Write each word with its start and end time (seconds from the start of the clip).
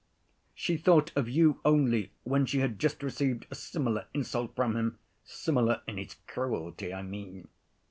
She 0.55 0.77
thought 0.77 1.11
of 1.15 1.29
you 1.29 1.59
only 1.63 2.11
when 2.23 2.47
she 2.47 2.57
had 2.61 2.79
just 2.79 3.03
received 3.03 3.45
a 3.51 3.55
similar 3.55 4.07
insult 4.15 4.55
from 4.55 4.75
him—similar 4.75 5.83
in 5.85 5.99
its 5.99 6.15
cruelty, 6.25 6.91
I 6.91 7.03
mean. 7.03 7.49